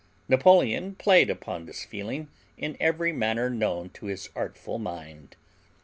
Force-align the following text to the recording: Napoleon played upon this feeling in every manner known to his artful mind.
Napoleon 0.27 0.95
played 0.95 1.29
upon 1.29 1.67
this 1.67 1.85
feeling 1.85 2.29
in 2.57 2.75
every 2.79 3.13
manner 3.13 3.51
known 3.51 3.91
to 3.91 4.07
his 4.07 4.31
artful 4.35 4.79
mind. 4.79 5.35